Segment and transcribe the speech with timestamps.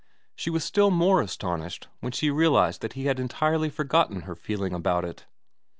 [0.35, 4.73] She was still more astonished when she realised that he had entirely forgotten her feeling
[4.73, 5.27] about it.